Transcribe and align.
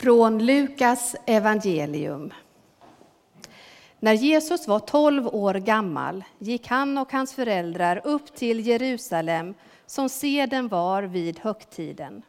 Från 0.00 0.46
Lukas 0.46 1.16
evangelium. 1.26 2.32
När 3.98 4.12
Jesus 4.12 4.68
var 4.68 4.78
tolv 4.78 5.26
år 5.26 5.54
gammal 5.54 6.24
gick 6.38 6.66
han 6.66 6.98
och 6.98 7.12
hans 7.12 7.34
föräldrar 7.34 8.00
upp 8.04 8.34
till 8.34 8.66
Jerusalem 8.66 9.54
som 9.86 10.08
seden 10.08 10.68
var 10.68 11.02
vid 11.02 11.38
högtiden. 11.38 12.22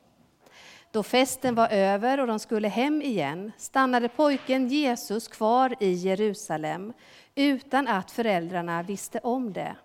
Då 0.91 1.03
festen 1.03 1.55
var 1.55 1.67
över 1.69 2.19
och 2.19 2.27
de 2.27 2.39
skulle 2.39 2.67
hem 2.67 3.01
igen 3.01 3.51
stannade 3.57 4.09
pojken 4.09 4.67
Jesus 4.67 5.27
kvar 5.27 5.75
i 5.79 5.91
Jerusalem 5.91 6.93
utan 7.35 7.87
att 7.87 8.11
föräldrarna 8.11 8.83
visste 8.83 9.19
om 9.19 9.53
det. 9.53 9.75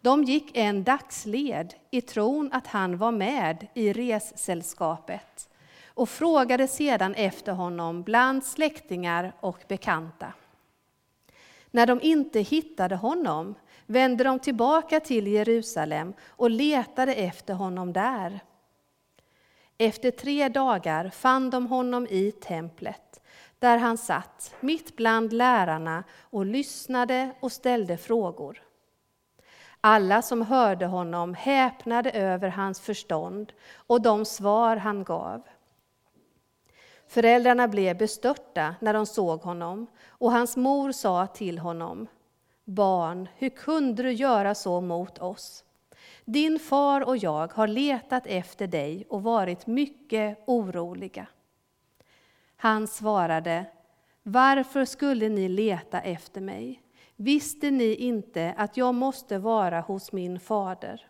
De 0.00 0.24
gick 0.24 0.56
en 0.56 0.84
dagsled 0.84 1.74
i 1.90 2.00
tron 2.00 2.50
att 2.52 2.66
han 2.66 2.98
var 2.98 3.12
med 3.12 3.66
i 3.74 3.92
ressällskapet 3.92 5.48
och 5.94 6.08
frågade 6.08 6.68
sedan 6.68 7.14
efter 7.14 7.52
honom 7.52 8.02
bland 8.02 8.44
släktingar 8.44 9.32
och 9.40 9.58
bekanta. 9.68 10.32
När 11.70 11.86
de 11.86 12.00
inte 12.02 12.40
hittade 12.40 12.96
honom 12.96 13.54
vände 13.86 14.24
de 14.24 14.38
tillbaka 14.38 15.00
till 15.00 15.26
Jerusalem 15.26 16.14
och 16.28 16.50
letade 16.50 17.14
efter 17.14 17.54
honom 17.54 17.92
där. 17.92 18.40
Efter 19.78 20.10
tre 20.10 20.48
dagar 20.48 21.10
fann 21.10 21.50
de 21.50 21.66
honom 21.66 22.06
i 22.10 22.32
templet, 22.32 23.20
där 23.58 23.78
han 23.78 23.98
satt 23.98 24.54
mitt 24.60 24.96
bland 24.96 25.32
lärarna 25.32 26.04
och 26.20 26.46
lyssnade 26.46 27.34
och 27.40 27.52
ställde 27.52 27.96
frågor. 27.96 28.62
Alla 29.80 30.22
som 30.22 30.42
hörde 30.42 30.86
honom 30.86 31.34
häpnade 31.34 32.10
över 32.10 32.48
hans 32.48 32.80
förstånd 32.80 33.52
och 33.74 34.02
de 34.02 34.24
svar 34.24 34.76
han 34.76 35.04
gav. 35.04 35.42
Föräldrarna 37.12 37.68
blev 37.68 37.98
bestörta 37.98 38.74
när 38.80 38.92
de 38.94 39.06
såg 39.06 39.40
honom 39.40 39.86
och 40.06 40.32
hans 40.32 40.56
mor 40.56 40.92
sa 40.92 41.26
till 41.26 41.58
honom 41.58 42.06
Barn, 42.64 43.28
hur 43.36 43.48
kunde 43.48 44.02
du 44.02 44.12
göra 44.12 44.54
så 44.54 44.80
mot 44.80 45.18
oss? 45.18 45.64
Din 46.24 46.58
far 46.58 47.00
och 47.00 47.16
jag 47.16 47.52
har 47.52 47.66
letat 47.66 48.26
efter 48.26 48.66
dig 48.66 49.06
och 49.08 49.22
varit 49.22 49.66
mycket 49.66 50.38
oroliga. 50.46 51.26
Han 52.56 52.88
svarade 52.88 53.64
Varför 54.22 54.84
skulle 54.84 55.28
ni 55.28 55.48
leta 55.48 56.00
efter 56.00 56.40
mig? 56.40 56.82
Visste 57.16 57.70
ni 57.70 57.94
inte 57.94 58.54
att 58.56 58.76
jag 58.76 58.94
måste 58.94 59.38
vara 59.38 59.80
hos 59.80 60.12
min 60.12 60.40
fader? 60.40 61.06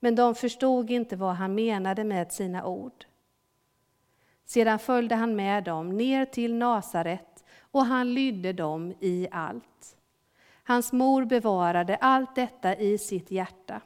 Men 0.00 0.14
de 0.14 0.34
förstod 0.34 0.90
inte 0.90 1.16
vad 1.16 1.34
han 1.34 1.54
menade 1.54 2.04
med 2.04 2.32
sina 2.32 2.66
ord. 2.66 3.04
Sedan 4.52 4.78
följde 4.78 5.14
han 5.14 5.36
med 5.36 5.64
dem 5.64 5.96
ner 5.96 6.24
till 6.24 6.54
Nasaret 6.54 7.44
och 7.60 7.86
han 7.86 8.14
lydde 8.14 8.52
dem 8.52 8.94
i 9.00 9.28
allt. 9.30 9.96
Hans 10.64 10.92
mor 10.92 11.24
bevarade 11.24 11.96
allt 11.96 12.34
detta 12.34 12.76
i 12.76 12.98
sitt 12.98 13.30
hjärta. 13.30 13.80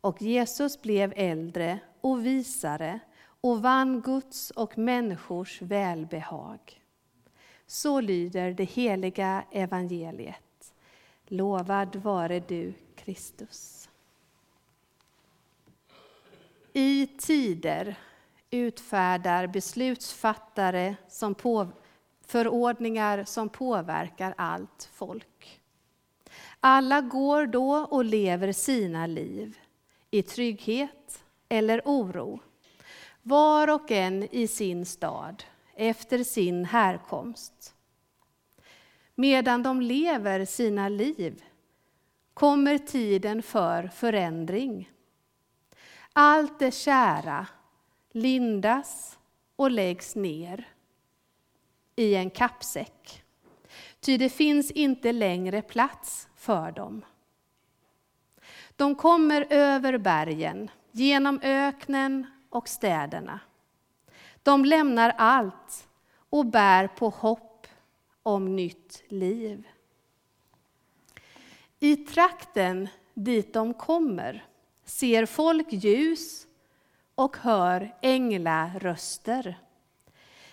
Och 0.00 0.22
Jesus 0.22 0.82
blev 0.82 1.12
äldre 1.16 1.78
och 2.00 2.26
visare 2.26 3.00
och 3.40 3.62
vann 3.62 4.00
Guds 4.00 4.50
och 4.50 4.78
människors 4.78 5.62
välbehag. 5.62 6.82
Så 7.66 8.00
lyder 8.00 8.52
det 8.52 8.64
heliga 8.64 9.44
evangeliet. 9.52 10.74
Lovad 11.26 11.96
vare 11.96 12.40
du, 12.40 12.72
Kristus. 12.96 13.88
I 16.72 17.06
tider 17.06 17.96
utfärdar 18.50 19.46
beslutsfattare 19.46 20.96
som 21.08 21.34
på, 21.34 21.68
förordningar 22.26 23.24
som 23.24 23.48
påverkar 23.48 24.34
allt 24.36 24.90
folk. 24.92 25.60
Alla 26.60 27.00
går 27.00 27.46
då 27.46 27.74
och 27.76 28.04
lever 28.04 28.52
sina 28.52 29.06
liv 29.06 29.58
i 30.10 30.22
trygghet 30.22 31.24
eller 31.48 31.82
oro, 31.84 32.40
var 33.22 33.70
och 33.70 33.90
en 33.90 34.22
i 34.22 34.48
sin 34.48 34.86
stad, 34.86 35.44
efter 35.74 36.24
sin 36.24 36.64
härkomst. 36.64 37.74
Medan 39.14 39.62
de 39.62 39.80
lever 39.80 40.44
sina 40.44 40.88
liv 40.88 41.42
kommer 42.34 42.78
tiden 42.78 43.42
för 43.42 43.88
förändring. 43.88 44.90
Allt 46.12 46.58
det 46.58 46.74
kära 46.74 47.46
lindas 48.20 49.18
och 49.56 49.70
läggs 49.70 50.16
ner 50.16 50.68
i 51.96 52.14
en 52.14 52.30
kappsäck. 52.30 53.22
Ty 54.00 54.16
det 54.16 54.28
finns 54.28 54.70
inte 54.70 55.12
längre 55.12 55.62
plats 55.62 56.28
för 56.34 56.72
dem. 56.72 57.04
De 58.76 58.94
kommer 58.94 59.46
över 59.50 59.98
bergen, 59.98 60.70
genom 60.92 61.40
öknen 61.42 62.26
och 62.50 62.68
städerna. 62.68 63.40
De 64.42 64.64
lämnar 64.64 65.14
allt 65.18 65.88
och 66.30 66.46
bär 66.46 66.88
på 66.88 67.08
hopp 67.08 67.66
om 68.22 68.56
nytt 68.56 69.02
liv. 69.08 69.68
I 71.78 71.96
trakten 71.96 72.88
dit 73.14 73.52
de 73.52 73.74
kommer 73.74 74.44
ser 74.84 75.26
folk 75.26 75.72
ljus 75.72 76.47
och 77.18 77.36
hör 77.36 77.94
änglaröster. 78.00 79.58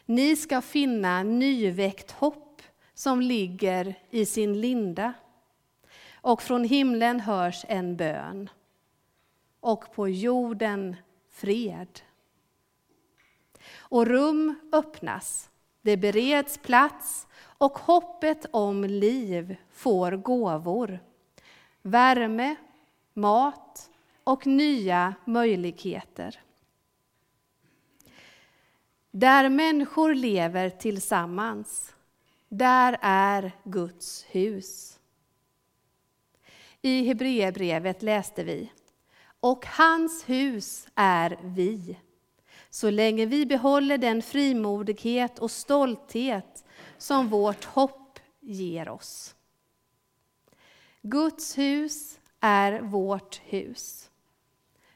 Ni 0.05 0.35
ska 0.35 0.61
finna 0.61 1.23
nyväckt 1.23 2.11
hopp 2.11 2.61
som 2.93 3.21
ligger 3.21 3.95
i 4.09 4.25
sin 4.25 4.61
linda. 4.61 5.13
Och 6.13 6.41
från 6.41 6.63
himlen 6.63 7.19
hörs 7.19 7.65
en 7.67 7.97
bön. 7.97 8.49
Och 9.59 9.93
på 9.93 10.09
jorden 10.09 10.95
fred. 11.29 12.01
Och 13.77 14.07
rum 14.07 14.55
öppnas, 14.71 15.49
det 15.81 15.97
bereds 15.97 16.57
plats 16.57 17.27
och 17.37 17.77
hoppet 17.77 18.45
om 18.51 18.83
liv 18.83 19.55
får 19.71 20.11
gåvor. 20.11 20.99
Värme, 21.81 22.55
mat 23.13 23.89
och 24.23 24.47
nya 24.47 25.15
möjligheter. 25.25 26.44
Där 29.17 29.49
människor 29.49 30.13
lever 30.13 30.69
tillsammans, 30.69 31.93
där 32.49 32.97
är 33.01 33.51
Guds 33.63 34.25
hus. 34.29 34.99
I 36.81 37.05
Hebreerbrevet 37.07 38.03
läste 38.03 38.43
vi 38.43 38.71
och 39.39 39.65
hans 39.65 40.29
hus 40.29 40.87
är 40.95 41.39
vi. 41.43 41.99
Så 42.69 42.89
länge 42.89 43.25
vi 43.25 43.45
behåller 43.45 43.97
den 43.97 44.21
frimodighet 44.21 45.39
och 45.39 45.51
stolthet 45.51 46.65
som 46.97 47.27
vårt 47.27 47.65
hopp 47.65 48.19
ger 48.39 48.89
oss. 48.89 49.35
Guds 51.01 51.57
hus 51.57 52.19
är 52.39 52.79
vårt 52.79 53.41
hus. 53.43 54.09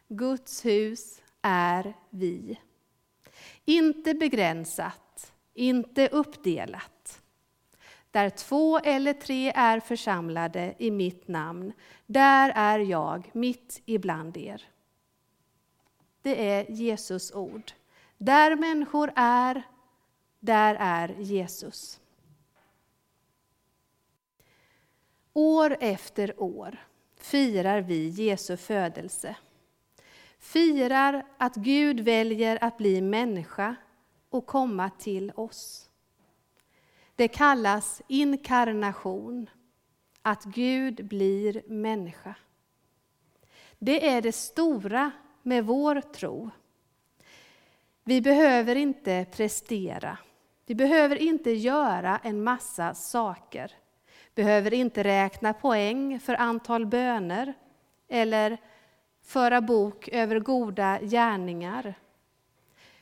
Guds 0.07 0.65
hus 0.65 1.21
är 1.41 1.93
vi. 2.09 2.59
Inte 3.69 4.13
begränsat, 4.13 5.33
inte 5.53 6.07
uppdelat. 6.07 7.21
Där 8.11 8.29
två 8.29 8.79
eller 8.79 9.13
tre 9.13 9.51
är 9.55 9.79
församlade 9.79 10.75
i 10.77 10.91
mitt 10.91 11.27
namn, 11.27 11.73
där 12.05 12.51
är 12.55 12.79
jag 12.79 13.29
mitt 13.33 13.81
ibland 13.85 14.37
er. 14.37 14.67
Det 16.21 16.49
är 16.49 16.71
Jesus 16.71 17.31
ord. 17.31 17.71
Där 18.17 18.55
människor 18.55 19.11
är, 19.15 19.63
där 20.39 20.75
är 20.79 21.15
Jesus. 21.19 21.99
År 25.33 25.77
efter 25.79 26.41
år 26.41 26.77
firar 27.17 27.81
vi 27.81 28.07
Jesu 28.07 28.57
födelse 28.57 29.35
firar 30.39 31.25
att 31.37 31.55
Gud 31.55 31.99
väljer 31.99 32.63
att 32.63 32.77
bli 32.77 33.01
människa 33.01 33.75
och 34.29 34.45
komma 34.45 34.89
till 34.89 35.31
oss. 35.35 35.89
Det 37.15 37.27
kallas 37.27 38.01
inkarnation, 38.07 39.49
att 40.21 40.43
Gud 40.43 41.07
blir 41.07 41.61
människa. 41.67 42.35
Det 43.79 44.09
är 44.09 44.21
det 44.21 44.31
stora 44.31 45.11
med 45.43 45.65
vår 45.65 46.01
tro. 46.01 46.49
Vi 48.03 48.21
behöver 48.21 48.75
inte 48.75 49.25
prestera. 49.31 50.17
Vi 50.65 50.75
behöver 50.75 51.15
inte 51.15 51.51
göra 51.51 52.19
en 52.23 52.43
massa 52.43 52.93
saker. 52.93 53.71
Behöver 54.35 54.73
inte 54.73 55.03
räkna 55.03 55.53
poäng 55.53 56.19
för 56.19 56.35
antal 56.35 56.85
böner 56.85 57.53
eller 58.07 58.57
föra 59.29 59.61
bok 59.61 60.07
över 60.07 60.39
goda 60.39 60.99
gärningar. 61.01 61.93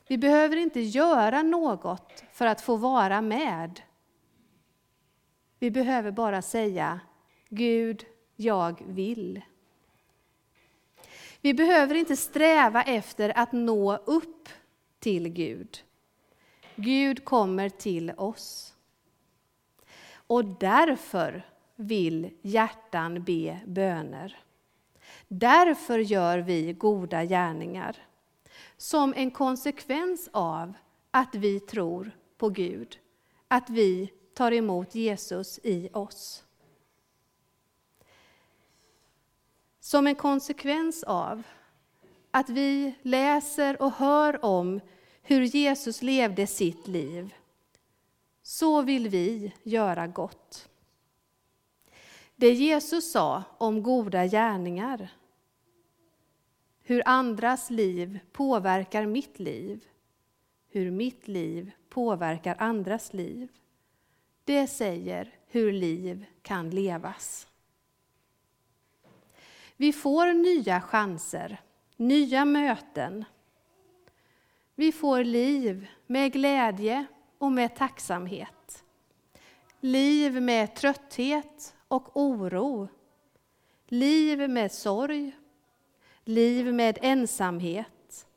Vi 0.08 0.18
behöver 0.18 0.58
inte 0.58 0.80
göra 0.82 1.42
något 1.42 2.24
för 2.32 2.46
att 2.46 2.62
få 2.62 2.76
vara 2.76 3.22
med. 3.22 3.82
Vi 5.60 5.72
behöver 5.72 6.12
bara 6.12 6.42
säga 6.42 7.00
Gud, 7.50 8.06
jag 8.36 8.82
vill. 8.88 9.42
Vi 11.42 11.54
behöver 11.54 11.96
inte 11.96 12.16
sträva 12.16 12.84
efter 12.84 13.38
att 13.38 13.52
nå 13.52 13.96
upp 13.96 14.50
till 15.00 15.30
Gud. 15.30 15.84
Gud 16.76 17.26
kommer 17.26 17.70
till 17.70 18.12
oss. 18.18 18.76
Och 20.28 20.46
därför 20.46 21.46
vill 21.76 22.30
hjärtan 22.42 23.24
be 23.24 23.60
böner. 23.66 24.47
Därför 25.28 26.00
gör 26.00 26.40
vi 26.40 26.74
goda 26.74 27.26
gärningar. 27.26 27.96
Som 28.78 29.14
en 29.14 29.32
konsekvens 29.32 30.30
av 30.32 30.74
att 31.12 31.36
vi 31.36 31.60
tror 31.60 32.12
på 32.38 32.50
Gud, 32.50 33.00
att 33.48 33.70
vi 33.70 34.14
tar 34.34 34.52
emot 34.52 34.96
Jesus 34.96 35.60
i 35.64 35.90
oss. 35.94 36.44
Som 39.80 40.08
en 40.08 40.16
konsekvens 40.16 41.04
av 41.04 41.44
att 42.32 42.50
vi 42.50 42.96
läser 43.02 43.82
och 43.82 43.92
hör 43.92 44.46
om 44.46 44.82
hur 45.22 45.42
Jesus 45.42 46.02
levde 46.02 46.48
sitt 46.48 46.88
liv, 46.88 47.34
så 48.44 48.82
vill 48.82 49.08
vi 49.08 49.54
göra 49.64 50.08
gott. 50.08 50.70
Det 52.40 52.54
Jesus 52.54 53.12
sa 53.12 53.44
om 53.58 53.84
goda 53.84 54.26
gärningar, 54.26 55.10
hur 56.84 57.04
andras 57.06 57.70
liv 57.70 58.20
påverkar 58.32 59.06
mitt 59.06 59.40
liv, 59.40 59.86
hur 60.70 60.92
mitt 60.92 61.28
liv 61.28 61.72
påverkar 61.90 62.56
andras 62.60 63.14
liv, 63.14 63.48
det 64.44 64.68
säger 64.68 65.36
hur 65.48 65.72
liv 65.72 66.26
kan 66.42 66.70
levas. 66.70 67.48
Vi 69.78 69.94
får 69.94 70.34
nya 70.34 70.82
chanser, 70.82 71.62
nya 71.96 72.46
möten. 72.46 73.26
Vi 74.76 74.92
får 74.92 75.24
liv 75.24 75.88
med 76.08 76.34
glädje 76.34 77.06
och 77.38 77.52
med 77.52 77.76
tacksamhet. 77.76 78.84
Liv 79.80 80.42
med 80.42 80.76
trötthet 80.76 81.74
och 81.88 82.18
oro. 82.18 82.88
Liv 83.88 84.50
med 84.50 84.72
sorg. 84.72 85.32
Liv 86.24 86.74
med 86.74 86.98
ensamhet. 87.02 88.28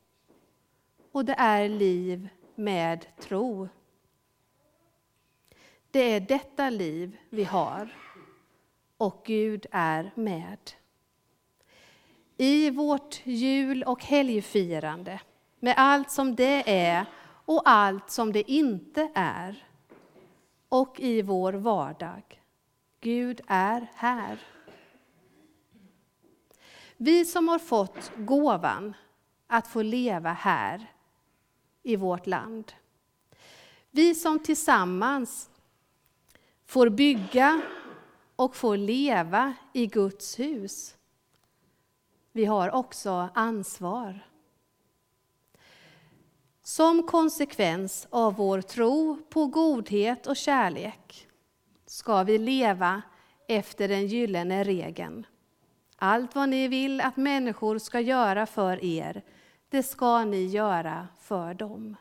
Och 1.13 1.25
det 1.25 1.35
är 1.39 1.69
liv 1.69 2.29
med 2.55 3.07
tro. 3.19 3.69
Det 5.91 6.01
är 6.01 6.21
detta 6.21 6.71
liv 6.71 7.17
vi 7.31 7.45
har. 7.45 7.97
Och 8.97 9.23
Gud 9.25 9.67
är 9.71 10.11
med. 10.15 10.59
I 12.37 12.71
vårt 12.71 13.21
jul 13.27 13.83
och 13.83 14.05
helgfirande, 14.05 15.21
med 15.59 15.75
allt 15.77 16.11
som 16.11 16.35
det 16.35 16.63
är 16.67 17.07
och 17.45 17.63
allt 17.65 18.11
som 18.11 18.33
det 18.33 18.51
inte 18.51 19.11
är, 19.15 19.67
och 20.69 21.01
i 21.01 21.23
vår 21.23 21.53
vardag. 21.53 22.40
Gud 23.01 23.41
är 23.47 23.87
här. 23.95 24.39
Vi 26.97 27.25
som 27.25 27.49
har 27.49 27.59
fått 27.59 28.13
gåvan 28.17 28.95
att 29.47 29.67
få 29.67 29.83
leva 29.83 30.33
här 30.33 30.93
i 31.83 31.97
vårt 31.97 32.27
land. 32.27 32.73
Vi 33.91 34.15
som 34.15 34.39
tillsammans 34.39 35.51
får 36.67 36.89
bygga 36.89 37.63
och 38.37 38.57
får 38.57 38.77
leva 38.77 39.55
i 39.73 39.87
Guds 39.87 40.39
hus. 40.39 40.97
Vi 42.33 42.45
har 42.45 42.71
också 42.71 43.29
ansvar. 43.35 44.27
Som 46.63 47.03
konsekvens 47.03 48.07
av 48.11 48.35
vår 48.35 48.61
tro 48.61 49.23
på 49.29 49.47
godhet 49.47 50.27
och 50.27 50.37
kärlek 50.37 51.30
ska 51.91 52.23
vi 52.23 52.39
leva 52.39 53.03
efter 53.49 53.89
den 53.89 54.07
gyllene 54.07 54.65
regeln. 54.65 55.27
Allt 55.97 56.35
vad 56.35 56.49
ni 56.49 56.69
vill 56.69 57.01
att 57.01 57.17
människor 57.17 57.79
ska 57.79 58.01
göra 58.01 58.47
för 58.47 58.85
er, 58.85 59.23
det 59.69 59.83
ska 59.83 60.25
ni 60.25 60.47
göra 60.47 61.09
för 61.19 61.55
dem. 61.55 61.97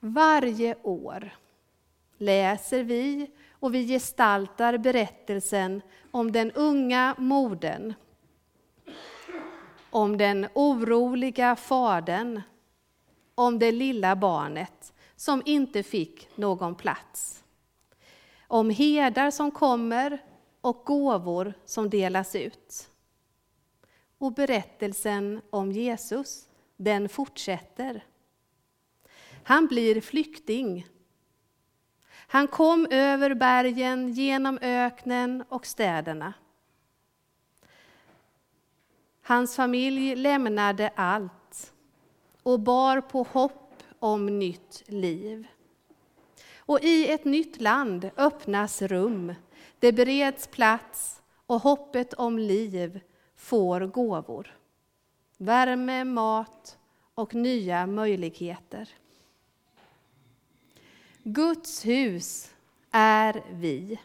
Varje 0.00 0.76
år 0.82 1.30
läser 2.16 2.82
vi 2.82 3.30
och 3.52 3.74
vi 3.74 3.86
gestaltar 3.86 4.78
berättelsen 4.78 5.82
om 6.10 6.32
den 6.32 6.52
unga 6.52 7.14
modern, 7.18 7.94
om 9.90 10.16
den 10.16 10.48
oroliga 10.54 11.56
fadern, 11.56 12.42
om 13.34 13.58
det 13.58 13.72
lilla 13.72 14.16
barnet 14.16 14.91
som 15.22 15.42
inte 15.44 15.82
fick 15.82 16.28
någon 16.36 16.74
plats. 16.74 17.44
Om 18.46 18.70
herdar 18.70 19.30
som 19.30 19.50
kommer 19.50 20.22
och 20.60 20.82
gåvor 20.84 21.54
som 21.64 21.90
delas 21.90 22.34
ut. 22.34 22.90
Och 24.18 24.32
berättelsen 24.32 25.40
om 25.50 25.72
Jesus, 25.72 26.48
den 26.76 27.08
fortsätter. 27.08 28.04
Han 29.42 29.66
blir 29.66 30.00
flykting. 30.00 30.86
Han 32.10 32.48
kom 32.48 32.86
över 32.90 33.34
bergen, 33.34 34.12
genom 34.12 34.58
öknen 34.62 35.44
och 35.48 35.66
städerna. 35.66 36.32
Hans 39.22 39.56
familj 39.56 40.16
lämnade 40.16 40.92
allt 40.96 41.72
och 42.42 42.60
bar 42.60 43.00
på 43.00 43.22
hopp 43.22 43.61
om 44.02 44.38
nytt 44.38 44.82
liv. 44.86 45.46
Och 46.56 46.80
i 46.82 47.10
ett 47.10 47.24
nytt 47.24 47.60
land 47.60 48.10
öppnas 48.16 48.82
rum, 48.82 49.34
det 49.78 49.92
bereds 49.92 50.46
plats 50.46 51.22
och 51.46 51.60
hoppet 51.60 52.14
om 52.14 52.38
liv 52.38 53.00
får 53.36 53.80
gåvor. 53.80 54.56
Värme, 55.38 56.04
mat 56.04 56.78
och 57.14 57.34
nya 57.34 57.86
möjligheter. 57.86 58.88
Guds 61.22 61.86
hus 61.86 62.54
är 62.90 63.44
vi. 63.50 64.00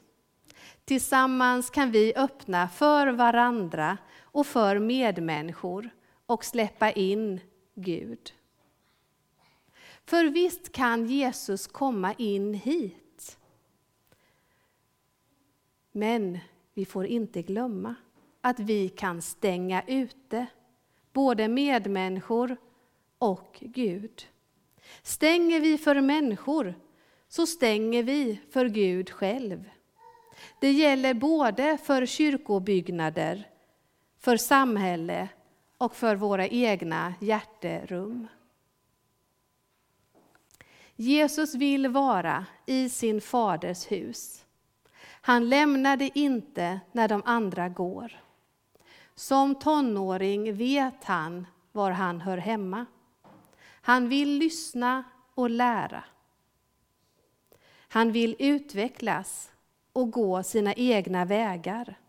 Tillsammans 0.85 1.69
kan 1.69 1.91
vi 1.91 2.13
öppna 2.15 2.69
för 2.69 3.07
varandra 3.07 3.97
och 4.21 4.47
för 4.47 4.79
medmänniskor 4.79 5.89
och 6.25 6.45
släppa 6.45 6.91
in 6.91 7.39
Gud. 7.75 8.33
För 10.07 10.25
visst 10.25 10.71
kan 10.71 11.05
Jesus 11.05 11.67
komma 11.67 12.13
in 12.13 12.53
hit. 12.53 13.37
Men 15.91 16.39
vi 16.73 16.85
får 16.85 17.05
inte 17.05 17.41
glömma 17.41 17.95
att 18.41 18.59
vi 18.59 18.89
kan 18.89 19.21
stänga 19.21 19.83
ute 19.87 20.45
både 21.13 21.47
medmänniskor 21.47 22.57
och 23.17 23.57
Gud. 23.61 24.27
Stänger 25.01 25.59
vi 25.59 25.77
för 25.77 26.01
människor 26.01 26.75
så 27.27 27.47
stänger 27.47 28.03
vi 28.03 28.39
för 28.49 28.65
Gud 28.65 29.09
själv. 29.09 29.69
Det 30.61 30.71
gäller 30.71 31.13
både 31.13 31.77
för 31.77 32.05
kyrkobyggnader, 32.05 33.49
för 34.19 34.37
samhälle 34.37 35.29
och 35.77 35.95
för 35.95 36.15
våra 36.15 36.47
egna 36.47 37.13
hjärterum. 37.19 38.27
Jesus 40.99 41.55
vill 41.55 41.87
vara 41.87 42.45
i 42.65 42.89
sin 42.89 43.21
faders 43.21 43.91
hus. 43.91 44.45
Han 45.21 45.49
lämnar 45.49 45.97
det 45.97 46.19
inte 46.19 46.79
när 46.91 47.07
de 47.07 47.21
andra 47.25 47.69
går. 47.69 48.19
Som 49.15 49.55
tonåring 49.55 50.53
vet 50.53 51.03
han 51.03 51.47
var 51.71 51.91
han 51.91 52.21
hör 52.21 52.37
hemma. 52.37 52.85
Han 53.81 54.09
vill 54.09 54.37
lyssna 54.37 55.03
och 55.35 55.49
lära. 55.49 56.03
Han 57.87 58.11
vill 58.11 58.35
utvecklas 58.39 59.51
och 59.93 60.11
gå 60.11 60.43
sina 60.43 60.73
egna 60.73 61.25
vägar. 61.25 61.99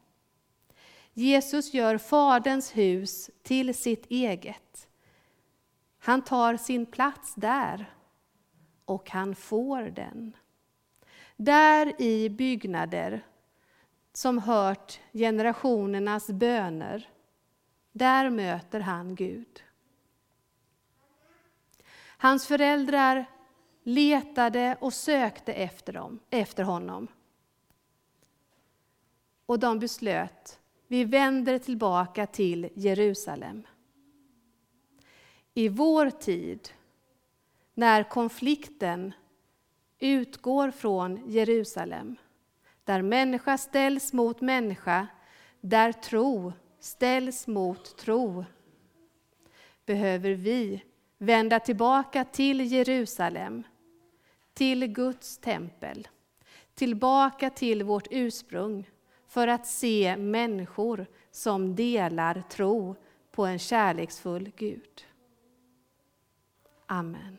Jesus 1.12 1.74
gör 1.74 1.98
Faderns 1.98 2.76
hus 2.76 3.30
till 3.42 3.74
sitt 3.74 4.06
eget. 4.08 4.88
Han 5.98 6.22
tar 6.22 6.56
sin 6.56 6.86
plats 6.86 7.34
där 7.34 7.97
och 8.88 9.10
han 9.10 9.34
får 9.34 9.82
den. 9.82 10.36
Där 11.36 12.02
i 12.02 12.28
byggnader 12.28 13.26
som 14.12 14.38
hört 14.38 15.00
generationernas 15.12 16.30
böner, 16.30 17.08
där 17.92 18.30
möter 18.30 18.80
han 18.80 19.14
Gud. 19.14 19.62
Hans 22.18 22.46
föräldrar 22.46 23.26
letade 23.82 24.76
och 24.80 24.92
sökte 24.92 25.52
efter, 25.52 25.92
dem, 25.92 26.20
efter 26.30 26.62
honom. 26.62 27.08
Och 29.46 29.58
de 29.58 29.78
beslöt, 29.78 30.60
vi 30.86 31.04
vänder 31.04 31.58
tillbaka 31.58 32.26
till 32.26 32.70
Jerusalem. 32.74 33.66
I 35.54 35.68
vår 35.68 36.10
tid, 36.10 36.68
när 37.78 38.02
konflikten 38.02 39.12
utgår 39.98 40.70
från 40.70 41.30
Jerusalem, 41.30 42.16
där 42.84 43.02
människa 43.02 43.58
ställs 43.58 44.12
mot 44.12 44.40
människa, 44.40 45.06
där 45.60 45.92
tro 45.92 46.52
ställs 46.80 47.46
mot 47.46 47.96
tro, 47.96 48.44
behöver 49.86 50.30
vi 50.30 50.82
vända 51.18 51.60
tillbaka 51.60 52.24
till 52.24 52.72
Jerusalem, 52.72 53.62
till 54.54 54.86
Guds 54.86 55.38
tempel, 55.38 56.08
tillbaka 56.74 57.50
till 57.50 57.82
vårt 57.82 58.06
ursprung 58.10 58.90
för 59.26 59.48
att 59.48 59.66
se 59.66 60.16
människor 60.16 61.06
som 61.30 61.74
delar 61.74 62.42
tro 62.50 62.96
på 63.30 63.46
en 63.46 63.58
kärleksfull 63.58 64.52
Gud. 64.56 65.04
Amen. 66.86 67.38